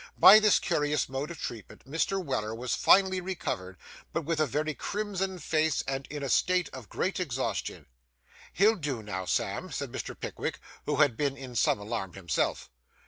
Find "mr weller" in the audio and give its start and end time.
1.87-2.55